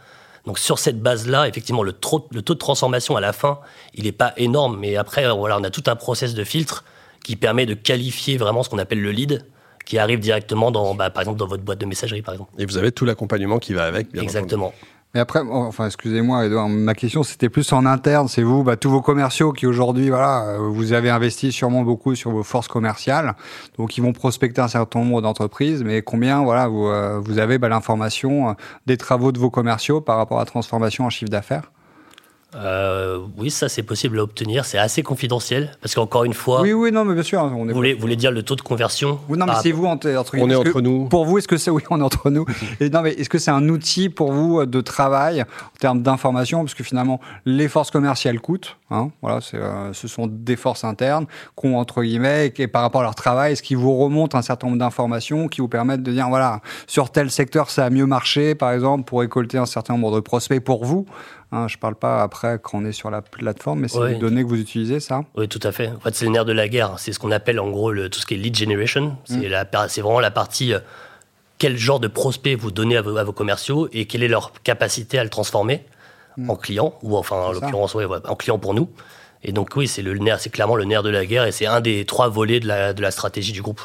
Donc, 0.46 0.60
sur 0.60 0.80
cette 0.80 1.02
base-là, 1.02 1.48
effectivement, 1.48 1.84
le, 1.84 1.94
taux 1.94 2.28
de 2.32 2.54
transformation 2.54 3.16
à 3.16 3.22
la 3.22 3.32
fin, 3.32 3.60
il 3.94 4.04
n'est 4.04 4.12
pas 4.12 4.34
énorme, 4.38 4.78
mais 4.80 4.98
après, 4.98 5.32
voilà, 5.32 5.58
on 5.58 5.64
a 5.64 5.70
tout 5.70 5.84
un 5.88 5.96
process 5.96 6.34
de 6.34 6.44
filtre 6.44 6.84
qui 7.24 7.36
permet 7.36 7.66
de 7.66 7.74
qualifier 7.74 8.38
vraiment 8.38 8.64
ce 8.64 8.70
qu'on 8.70 8.80
appelle 8.80 9.02
le 9.02 9.12
lead, 9.12 9.46
qui 9.86 9.98
arrive 9.98 10.20
directement 10.20 10.72
dans, 10.72 10.96
bah, 10.96 11.10
par 11.10 11.22
exemple, 11.22 11.40
dans 11.40 11.48
votre 11.48 11.64
boîte 11.64 11.80
de 11.80 11.86
messagerie, 11.86 12.22
par 12.22 12.34
exemple. 12.34 12.52
Et 12.58 12.66
vous 12.66 12.78
avez 12.78 12.92
tout 12.92 13.06
l'accompagnement 13.06 13.60
qui 13.60 13.74
va 13.74 13.86
avec, 13.86 14.12
bien 14.12 14.24
Exactement. 14.24 14.74
Mais 15.14 15.20
après, 15.20 15.42
enfin, 15.42 15.88
excusez-moi, 15.88 16.46
Edouard, 16.46 16.70
ma 16.70 16.94
question 16.94 17.24
c'était 17.24 17.50
plus 17.50 17.74
en 17.74 17.86
interne. 17.86 18.30
C'est 18.30 18.44
vous, 18.44 18.64
bah, 18.64 18.78
tous 18.78 18.90
vos 18.90 19.02
commerciaux 19.02 19.52
qui 19.52 19.68
aujourd'hui, 19.68 20.10
voilà, 20.10 20.46
euh, 20.46 20.58
vous 20.60 20.94
avez 20.94 21.10
investi 21.10 21.52
sûrement 21.52 21.84
beaucoup 21.84 22.16
sur 22.16 22.32
vos 22.32 22.44
forces 22.44 22.70
commerciales, 22.70 23.36
donc 23.78 23.98
ils 23.98 24.02
vont 24.02 24.14
prospecter 24.14 24.62
un 24.62 24.70
certain 24.70 25.00
nombre 25.00 25.22
d'entreprises. 25.22 25.84
Mais 25.84 26.02
combien, 26.02 26.44
voilà, 26.44 26.70
vous, 26.70 26.88
euh, 26.88 27.20
vous 27.20 27.40
avez 27.40 27.58
bah, 27.58 27.68
l'information 27.68 28.50
euh, 28.50 28.54
des 28.86 28.96
travaux 28.96 29.34
de 29.34 29.40
vos 29.40 29.50
commerciaux 29.50 30.00
par 30.00 30.16
rapport 30.16 30.38
à 30.38 30.42
la 30.42 30.46
transformation 30.46 31.06
en 31.06 31.10
chiffre 31.10 31.32
d'affaires? 31.32 31.72
Euh, 32.56 33.20
oui, 33.38 33.50
ça, 33.50 33.70
c'est 33.70 33.84
possible 33.84 34.20
à 34.20 34.24
obtenir. 34.24 34.66
C'est 34.66 34.78
assez 34.78 35.04
confidentiel, 35.04 35.72
parce 35.82 35.96
qu'encore 35.96 36.26
une 36.26 36.34
fois, 36.34 36.62
Oui, 36.62 36.74
oui, 36.74 36.92
non, 36.92 37.06
mais 37.06 37.14
bien 37.14 37.24
sûr, 37.24 37.42
on 37.42 37.66
est. 37.66 37.70
vous 37.70 37.76
voulez, 37.76 37.94
vous 37.94 38.02
voulez 38.02 38.16
dire 38.18 38.32
le 38.32 38.44
taux 38.44 38.56
de 38.58 38.62
conversion 38.62 39.20
Oui, 39.30 39.38
non, 39.38 39.46
mais 39.46 39.54
c'est 39.62 39.72
vous 39.72 39.86
entre, 39.86 40.10
entre 40.16 40.36
On 40.38 40.50
est 40.50 40.54
que- 40.64 40.70
entre 40.70 40.82
nous. 40.82 41.06
Pour 41.08 41.26
vous, 41.26 41.38
est-ce 41.38 41.48
que 41.48 41.58
c'est 41.58 41.72
oui, 41.72 41.82
on 41.90 42.00
est 42.00 42.04
entre 42.04 42.30
nous. 42.30 42.46
Et 42.80 42.90
non, 42.90 43.02
mais 43.02 43.12
est-ce 43.14 43.30
que 43.30 43.38
c'est 43.40 43.52
un 43.52 43.68
outil 43.70 44.10
pour 44.10 44.32
vous 44.34 44.60
euh, 44.60 44.66
de 44.66 44.82
travail 44.82 45.42
en 45.42 45.46
termes 45.80 46.02
d'information, 46.02 46.64
parce 46.66 46.74
que 46.74 46.84
finalement, 46.84 47.20
les 47.46 47.68
forces 47.70 47.92
commerciales 47.92 48.40
coûtent. 48.42 48.78
Hein, 48.90 49.12
voilà, 49.22 49.40
c'est, 49.40 49.56
euh, 49.58 49.94
ce 49.94 50.10
sont 50.10 50.28
des 50.28 50.58
forces 50.58 50.84
internes 50.84 51.26
qu'on 51.56 51.78
entre 51.78 52.04
guillemets 52.04 52.52
et 52.58 52.68
par 52.68 52.82
rapport 52.82 53.00
à 53.00 53.06
leur 53.06 53.16
travail, 53.16 53.54
est-ce 53.54 53.64
qu'ils 53.64 53.78
vous 53.78 53.96
remontent 53.98 54.38
un 54.38 54.42
certain 54.42 54.68
nombre 54.68 54.80
d'informations 54.80 55.48
qui 55.48 55.62
vous 55.62 55.70
permettent 55.70 56.04
de 56.04 56.12
dire 56.12 56.28
voilà, 56.28 56.60
sur 56.88 57.10
tel 57.10 57.32
secteur 57.32 57.70
ça 57.70 57.86
a 57.86 57.90
mieux 57.90 58.06
marché, 58.06 58.54
par 58.56 58.72
exemple, 58.74 59.06
pour 59.06 59.22
récolter 59.22 59.58
un 59.58 59.66
certain 59.66 59.94
nombre 59.94 60.14
de 60.16 60.20
prospects 60.20 60.60
pour 60.62 60.84
vous? 60.84 61.06
Hein, 61.54 61.68
je 61.68 61.78
parle 61.78 61.96
pas 61.96 62.22
après 62.24 62.60
quand 62.62 62.78
on 62.80 62.86
est 62.86 62.94
sur 62.94 63.10
la 63.12 63.22
plateforme, 63.22 63.82
mais 63.82 63.88
c'est 63.90 63.98
Ouais. 63.98 64.14
les 64.14 64.20
données 64.20 64.44
que 64.44 64.48
vous 64.48 64.60
utilisez, 64.60 65.00
ça. 65.02 65.26
Oui, 65.36 65.48
tout 65.50 65.60
à 65.64 65.72
fait. 65.74 65.90
En 65.90 66.00
fait, 66.00 66.16
c'est 66.16 66.26
le 66.26 66.32
nerf 66.32 66.46
de 66.46 66.54
la 66.54 66.70
guerre. 66.70 66.94
C'est 66.98 67.12
ce 67.12 67.20
qu'on 67.20 67.32
appelle 67.32 67.60
en 67.60 67.70
gros 67.70 67.92
le, 67.92 68.10
tout 68.10 68.20
ce 68.20 68.26
qui 68.26 68.36
est 68.36 68.38
lead 68.38 68.56
generation. 68.56 69.18
C'est 69.26 69.36
Mm. 69.50 70.02
vraiment 70.02 70.20
la 70.22 70.32
partie 70.32 70.74
euh, 70.74 70.80
quel 71.58 71.78
genre 71.78 72.00
de 72.00 72.08
prospect 72.08 72.56
vous 72.56 72.72
donnez 72.72 72.96
à 72.98 73.02
vos, 73.02 73.18
à 73.18 73.24
vos 73.26 73.34
commerciaux 73.34 73.90
et 73.92 74.06
quelle 74.06 74.24
est 74.24 74.28
leur 74.30 74.54
capacité 74.64 75.20
à 75.20 75.24
le 75.26 75.30
transformer 75.30 75.84
en 76.48 76.56
client 76.56 76.94
ou 77.04 77.18
enfin 77.18 77.36
en 77.36 77.50
Mm. 77.52 77.54
L'occurrence 77.56 77.96
ouais, 77.96 78.06
ouais, 78.06 78.20
en 78.28 78.36
client 78.36 78.58
pour 78.58 78.74
nous. 78.74 78.90
Et 79.44 79.52
donc 79.52 79.76
oui, 79.76 79.88
c'est 79.88 80.02
le 80.04 80.18
nerf, 80.20 80.40
c'est 80.40 80.52
clairement 80.52 80.76
le 80.76 80.86
nerf 80.86 81.04
de 81.04 81.10
la 81.10 81.26
guerre 81.26 81.46
et 81.46 81.52
c'est 81.52 81.66
un 81.66 81.82
des 81.82 82.06
trois 82.06 82.30
volets 82.30 82.60
de 82.62 82.68
la, 82.68 82.94
de 82.94 83.02
la 83.02 83.12
stratégie 83.12 83.52
du 83.52 83.62
groupe. 83.62 83.82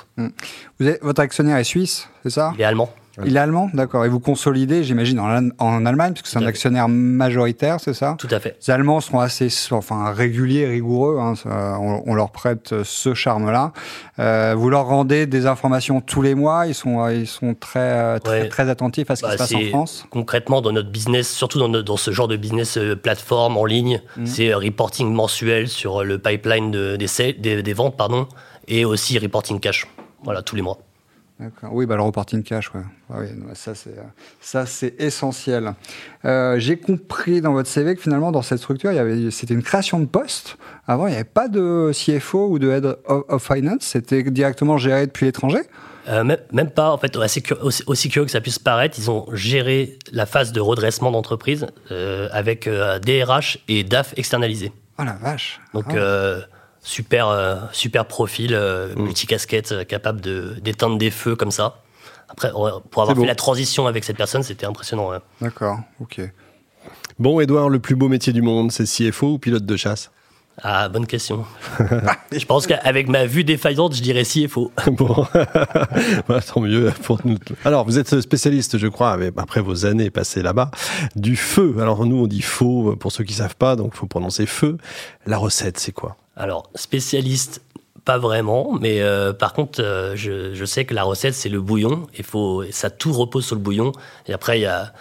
Vous 0.78 0.86
êtes, 0.86 1.02
votre 1.02 1.20
actionnaire 1.22 1.56
est 1.56 1.64
suisse, 1.64 2.08
c'est 2.22 2.30
ça? 2.30 2.52
Il 2.54 2.60
est 2.60 2.64
allemand. 2.64 2.92
Il 3.24 3.36
est 3.36 3.40
allemand, 3.40 3.70
d'accord. 3.72 4.04
Et 4.04 4.08
vous 4.08 4.20
consolidez, 4.20 4.84
j'imagine, 4.84 5.18
en, 5.20 5.48
en, 5.58 5.86
Allemagne, 5.86 6.12
puisque 6.12 6.26
c'est 6.26 6.38
un 6.38 6.46
actionnaire 6.46 6.88
majoritaire, 6.88 7.80
c'est 7.80 7.94
ça? 7.94 8.16
Tout 8.18 8.28
à 8.30 8.40
fait. 8.40 8.56
Les 8.66 8.72
Allemands 8.72 9.00
seront 9.00 9.20
assez, 9.20 9.48
enfin, 9.70 10.12
réguliers, 10.12 10.66
rigoureux. 10.66 11.18
Hein, 11.18 11.34
on, 11.46 12.02
on, 12.06 12.14
leur 12.14 12.30
prête 12.30 12.74
ce 12.82 13.14
charme-là. 13.14 13.72
Euh, 14.18 14.54
vous 14.56 14.68
leur 14.68 14.86
rendez 14.86 15.26
des 15.26 15.46
informations 15.46 16.00
tous 16.00 16.22
les 16.22 16.34
mois. 16.34 16.66
Ils 16.66 16.74
sont, 16.74 17.08
ils 17.08 17.26
sont 17.26 17.54
très, 17.54 18.20
très, 18.20 18.48
très 18.48 18.68
attentifs 18.68 19.10
à 19.10 19.16
ce 19.16 19.22
qui 19.22 19.28
bah, 19.28 19.32
se 19.32 19.38
passe 19.38 19.54
en 19.54 19.68
France. 19.68 20.06
Concrètement, 20.10 20.60
dans 20.60 20.72
notre 20.72 20.90
business, 20.90 21.30
surtout 21.30 21.58
dans, 21.58 21.68
dans 21.68 21.96
ce 21.96 22.10
genre 22.10 22.28
de 22.28 22.36
business 22.36 22.76
euh, 22.76 22.96
plateforme 22.96 23.56
en 23.56 23.64
ligne, 23.64 24.02
mmh. 24.16 24.26
c'est 24.26 24.52
euh, 24.52 24.58
reporting 24.58 25.12
mensuel 25.12 25.68
sur 25.68 26.04
le 26.04 26.18
pipeline 26.18 26.70
de, 26.70 26.96
des, 26.96 27.32
des, 27.38 27.62
des 27.62 27.72
ventes, 27.72 27.96
pardon, 27.96 28.26
et 28.68 28.84
aussi 28.84 29.18
reporting 29.18 29.60
cash. 29.60 29.86
Voilà, 30.24 30.42
tous 30.42 30.56
les 30.56 30.62
mois. 30.62 30.78
Oui, 31.70 31.84
bah, 31.84 31.96
le 31.96 32.02
reporting 32.02 32.42
cash, 32.42 32.72
ouais. 32.74 32.80
Ah 33.10 33.16
oui, 33.20 33.26
ça 33.52 33.74
c'est 33.74 33.94
ça 34.40 34.64
c'est 34.64 34.98
essentiel. 34.98 35.74
Euh, 36.24 36.58
J'ai 36.58 36.78
compris 36.78 37.42
dans 37.42 37.52
votre 37.52 37.68
CV 37.68 37.94
que 37.94 38.00
finalement 38.00 38.32
dans 38.32 38.40
cette 38.40 38.58
structure, 38.58 38.90
il 38.90 38.96
y 38.96 38.98
avait 38.98 39.30
c'était 39.30 39.52
une 39.52 39.62
création 39.62 40.00
de 40.00 40.06
poste. 40.06 40.56
Avant, 40.86 41.06
il 41.06 41.10
n'y 41.10 41.16
avait 41.16 41.24
pas 41.24 41.48
de 41.48 41.92
CFO 41.92 42.48
ou 42.48 42.58
de 42.58 42.70
head 42.70 42.96
of, 43.06 43.46
finance. 43.46 43.82
C'était 43.82 44.22
directement 44.22 44.78
géré 44.78 45.06
depuis 45.06 45.26
l'étranger? 45.26 45.60
Euh, 46.08 46.22
même, 46.22 46.38
même, 46.52 46.70
pas, 46.70 46.92
en 46.92 46.98
fait, 46.98 47.16
aussi, 47.16 47.42
aussi, 47.86 48.08
curieux 48.08 48.26
que 48.26 48.30
ça 48.30 48.40
puisse 48.40 48.60
paraître, 48.60 48.96
ils 48.96 49.10
ont 49.10 49.26
géré 49.32 49.98
la 50.12 50.24
phase 50.24 50.52
de 50.52 50.60
redressement 50.60 51.10
d'entreprise 51.10 51.66
euh, 51.90 52.28
avec 52.30 52.68
euh, 52.68 53.00
DRH 53.00 53.58
et 53.66 53.82
DAF 53.82 54.14
externalisés. 54.16 54.72
Oh 54.98 55.02
la 55.04 55.14
vache 55.14 55.60
Donc, 55.74 55.86
ah 55.90 55.96
euh, 55.96 56.40
super, 56.86 57.28
euh, 57.28 57.56
super 57.72 58.06
profil, 58.06 58.54
euh, 58.54 58.94
mm. 58.94 59.02
multicasquette, 59.02 59.72
euh, 59.72 59.84
capable 59.84 60.20
d'éteindre 60.60 60.96
des 60.96 61.10
feux 61.10 61.36
comme 61.36 61.50
ça. 61.50 61.82
Après, 62.28 62.50
pour 62.50 63.02
avoir 63.02 63.16
fait 63.16 63.26
la 63.26 63.34
transition 63.34 63.86
avec 63.86 64.04
cette 64.04 64.16
personne, 64.16 64.42
c'était 64.42 64.66
impressionnant. 64.66 65.10
D'accord, 65.40 65.78
ok. 66.00 66.20
Bon, 67.18 67.38
Edouard, 67.40 67.68
le 67.68 67.78
plus 67.78 67.94
beau 67.94 68.08
métier 68.08 68.32
du 68.32 68.42
monde, 68.42 68.72
c'est 68.72 68.84
CFO 68.84 69.34
ou 69.34 69.38
pilote 69.38 69.64
de 69.64 69.76
chasse? 69.76 70.10
Ah, 70.60 70.88
bonne 70.88 71.06
question. 71.06 71.44
je 72.32 72.44
pense 72.46 72.66
qu'avec 72.66 73.08
ma 73.08 73.26
vue 73.26 73.44
défaillante, 73.44 73.94
je 73.94 74.02
dirais 74.02 74.24
CFO. 74.24 74.72
bon, 74.90 75.24
bah, 76.28 76.40
tant 76.40 76.60
mieux 76.60 76.92
pour 77.04 77.20
nous. 77.24 77.36
Alors, 77.64 77.84
vous 77.84 77.98
êtes 77.98 78.20
spécialiste, 78.20 78.76
je 78.78 78.88
crois, 78.88 79.16
après 79.36 79.60
vos 79.60 79.86
années 79.86 80.10
passées 80.10 80.42
là-bas, 80.42 80.72
du 81.14 81.36
feu. 81.36 81.76
Alors, 81.80 82.04
nous, 82.06 82.16
on 82.16 82.26
dit 82.26 82.42
faux 82.42 82.96
pour 82.96 83.12
ceux 83.12 83.22
qui 83.22 83.34
savent 83.34 83.56
pas, 83.56 83.76
donc 83.76 83.92
il 83.94 83.98
faut 83.98 84.06
prononcer 84.06 84.46
feu. 84.46 84.78
La 85.26 85.38
recette, 85.38 85.78
c'est 85.78 85.92
quoi? 85.92 86.16
Alors, 86.36 86.70
spécialiste, 86.74 87.62
pas 88.04 88.18
vraiment, 88.18 88.74
mais 88.78 89.00
euh, 89.00 89.32
par 89.32 89.54
contre, 89.54 89.82
euh, 89.82 90.14
je, 90.14 90.64
sais 90.64 90.84
que 90.84 90.94
la 90.94 91.02
recette, 91.02 91.34
c'est 91.34 91.48
le 91.48 91.60
bouillon. 91.60 92.06
Il 92.16 92.24
faut, 92.24 92.62
ça 92.70 92.90
tout 92.90 93.12
repose 93.12 93.46
sur 93.46 93.56
le 93.56 93.62
bouillon. 93.62 93.92
Et 94.26 94.32
après, 94.32 94.58
il 94.58 94.62
y 94.62 94.66
a. 94.66 94.92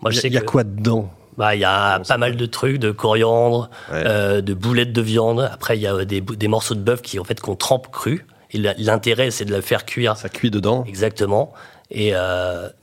Moi, 0.00 0.10
je 0.10 0.20
sais 0.20 0.28
Il 0.28 0.34
y 0.34 0.38
a 0.38 0.40
quoi 0.40 0.64
dedans? 0.64 1.10
Bah, 1.36 1.56
il 1.56 1.60
y 1.60 1.64
a 1.64 2.00
pas 2.00 2.16
mal 2.16 2.36
de 2.36 2.46
trucs, 2.46 2.78
de 2.78 2.92
coriandre, 2.92 3.68
euh, 3.92 4.40
de 4.40 4.54
boulettes 4.54 4.92
de 4.92 5.02
viande. 5.02 5.40
Après, 5.52 5.76
il 5.76 5.82
y 5.82 5.86
a 5.86 6.04
des, 6.04 6.20
des 6.20 6.48
morceaux 6.48 6.76
de 6.76 6.80
bœuf 6.80 7.02
qui, 7.02 7.18
en 7.18 7.24
fait, 7.24 7.40
qu'on 7.40 7.56
trempe 7.56 7.90
cru. 7.90 8.26
Et 8.52 8.58
l'intérêt, 8.58 9.32
c'est 9.32 9.44
de 9.44 9.52
le 9.52 9.60
faire 9.60 9.84
cuire. 9.84 10.16
Ça 10.16 10.28
cuit 10.28 10.52
dedans? 10.52 10.84
Exactement. 10.86 11.52
Et 11.90 12.12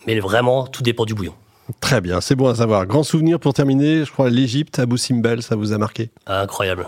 mais 0.05 0.19
vraiment, 0.19 0.67
tout 0.67 0.83
dépend 0.83 1.05
du 1.05 1.13
bouillon. 1.13 1.33
Très 1.79 2.01
bien, 2.01 2.19
c'est 2.19 2.35
bon 2.35 2.49
à 2.49 2.55
savoir. 2.55 2.85
Grand 2.85 3.03
souvenir 3.03 3.39
pour 3.39 3.53
terminer, 3.53 4.03
je 4.03 4.11
crois 4.11 4.29
l'Égypte, 4.29 4.79
Abu 4.79 4.97
Simbel, 4.97 5.41
ça 5.41 5.55
vous 5.55 5.71
a 5.71 5.77
marqué? 5.77 6.09
Incroyable. 6.27 6.87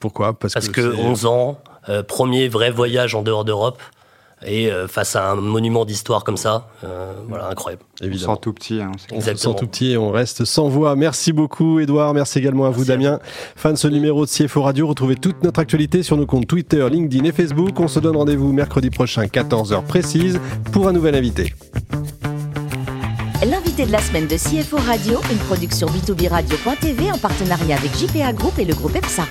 Pourquoi 0.00 0.32
Parce, 0.32 0.68
que, 0.68 0.96
11 0.96 1.26
ans, 1.26 1.58
euh, 1.88 2.02
premier 2.02 2.48
vrai 2.48 2.70
voyage 2.70 3.14
en 3.14 3.22
dehors 3.22 3.44
d'Europe. 3.44 3.80
Et 4.46 4.70
euh, 4.70 4.86
face 4.86 5.16
à 5.16 5.32
un 5.32 5.34
monument 5.34 5.84
d'histoire 5.84 6.22
comme 6.22 6.36
ça, 6.36 6.68
euh, 6.84 7.12
voilà, 7.28 7.48
incroyable. 7.48 7.82
Évidemment. 8.00 8.32
On 8.32 8.34
sent 8.36 8.40
tout 8.40 8.52
petit. 8.52 8.80
Hein, 8.80 8.92
on 9.12 9.20
se 9.20 9.34
sent 9.34 9.54
tout 9.58 9.66
petit 9.66 9.92
et 9.92 9.96
on 9.96 10.10
reste 10.12 10.44
sans 10.44 10.68
voix. 10.68 10.94
Merci 10.94 11.32
beaucoup, 11.32 11.80
Edouard. 11.80 12.14
Merci 12.14 12.38
également 12.38 12.66
à 12.66 12.70
vous, 12.70 12.84
Damien. 12.84 13.18
Fin 13.56 13.72
de 13.72 13.78
ce 13.78 13.88
numéro 13.88 14.24
de 14.24 14.30
CFO 14.30 14.62
Radio. 14.62 14.86
Retrouvez 14.86 15.16
toute 15.16 15.42
notre 15.42 15.58
actualité 15.58 16.04
sur 16.04 16.16
nos 16.16 16.26
comptes 16.26 16.46
Twitter, 16.46 16.88
LinkedIn 16.88 17.24
et 17.24 17.32
Facebook. 17.32 17.80
On 17.80 17.88
se 17.88 17.98
donne 17.98 18.16
rendez-vous 18.16 18.52
mercredi 18.52 18.90
prochain, 18.90 19.24
14h 19.24 19.82
précise, 19.82 20.40
pour 20.72 20.86
un 20.86 20.92
nouvel 20.92 21.16
invité. 21.16 21.52
L'invité 23.44 23.86
de 23.86 23.92
la 23.92 24.00
semaine 24.00 24.26
de 24.26 24.36
CFO 24.36 24.76
Radio, 24.76 25.20
une 25.30 25.38
production 25.38 25.88
b2b 25.88 26.28
radio.tv 26.28 27.10
en 27.10 27.18
partenariat 27.18 27.76
avec 27.76 27.96
JPA 27.96 28.32
Group 28.32 28.58
et 28.58 28.64
le 28.64 28.74
groupe 28.74 28.94
EPSA. 28.94 29.24